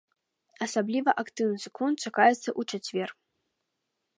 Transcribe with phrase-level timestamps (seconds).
[0.65, 3.09] Асабліва актыўны цыклон чакаецца ў чацвер.